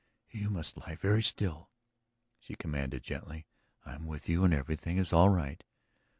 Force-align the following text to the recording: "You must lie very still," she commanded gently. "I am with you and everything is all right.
"You 0.31 0.49
must 0.49 0.77
lie 0.77 0.95
very 0.95 1.21
still," 1.21 1.69
she 2.39 2.55
commanded 2.55 3.03
gently. 3.03 3.45
"I 3.85 3.93
am 3.93 4.07
with 4.07 4.27
you 4.27 4.43
and 4.43 4.51
everything 4.51 4.97
is 4.97 5.13
all 5.13 5.29
right. 5.29 5.63